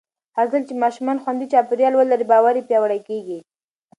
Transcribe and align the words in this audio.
هرځل 0.37 0.61
چې 0.67 0.73
ماشومان 0.83 1.17
خوندي 1.23 1.45
چاپېریال 1.53 1.93
ولري، 1.95 2.25
باور 2.31 2.53
یې 2.59 2.67
پیاوړی 2.69 3.01
کېږي. 3.07 3.39